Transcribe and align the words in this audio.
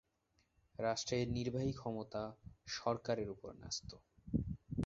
রাষ্ট্রের 0.79 1.25
নির্বাহী 1.29 1.71
ক্ষমতা 1.73 2.23
সরকারের 2.73 3.27
উপর 3.29 3.49
ন্যস্ত। 3.55 3.89